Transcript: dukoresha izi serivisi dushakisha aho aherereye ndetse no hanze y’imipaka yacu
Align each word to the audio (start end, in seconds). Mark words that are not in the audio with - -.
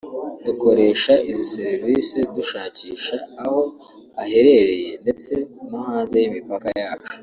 dukoresha 0.45 1.13
izi 1.31 1.45
serivisi 1.55 2.17
dushakisha 2.35 3.15
aho 3.43 3.61
aherereye 4.23 4.91
ndetse 5.03 5.33
no 5.69 5.79
hanze 5.87 6.15
y’imipaka 6.21 6.67
yacu 6.81 7.13